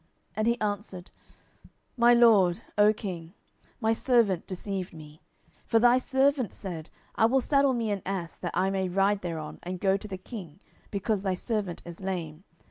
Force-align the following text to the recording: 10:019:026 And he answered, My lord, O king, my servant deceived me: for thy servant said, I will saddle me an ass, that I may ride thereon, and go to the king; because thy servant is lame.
10:019:026 0.29 0.31
And 0.37 0.47
he 0.47 0.61
answered, 0.61 1.11
My 1.95 2.11
lord, 2.15 2.63
O 2.75 2.91
king, 2.91 3.35
my 3.79 3.93
servant 3.93 4.47
deceived 4.47 4.93
me: 4.95 5.21
for 5.67 5.77
thy 5.77 5.99
servant 5.99 6.51
said, 6.51 6.89
I 7.13 7.27
will 7.27 7.39
saddle 7.39 7.73
me 7.73 7.91
an 7.91 8.01
ass, 8.03 8.35
that 8.35 8.57
I 8.57 8.71
may 8.71 8.89
ride 8.89 9.21
thereon, 9.21 9.59
and 9.61 9.79
go 9.79 9.97
to 9.97 10.07
the 10.07 10.17
king; 10.17 10.59
because 10.89 11.21
thy 11.21 11.35
servant 11.35 11.83
is 11.85 12.01
lame. 12.01 12.43